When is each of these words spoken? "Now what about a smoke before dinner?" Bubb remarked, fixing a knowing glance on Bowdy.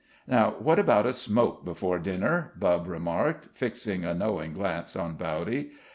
"Now 0.27 0.55
what 0.57 0.79
about 0.79 1.05
a 1.05 1.13
smoke 1.13 1.63
before 1.63 1.99
dinner?" 1.99 2.53
Bubb 2.57 2.87
remarked, 2.87 3.49
fixing 3.53 4.03
a 4.03 4.15
knowing 4.15 4.51
glance 4.53 4.95
on 4.95 5.13
Bowdy. 5.13 5.73